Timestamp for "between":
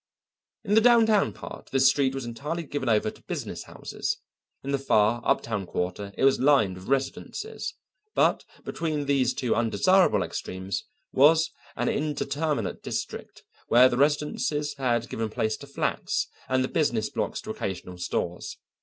8.63-9.05